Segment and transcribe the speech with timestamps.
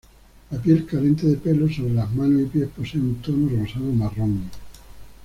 [0.49, 4.49] La piel carente de pelo sobre las manos y pies posee un tono rosado-marrón.